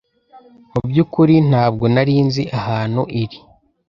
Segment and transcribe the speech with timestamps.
[0.71, 3.37] mu byukuri ntabwo narinzi ahantu iri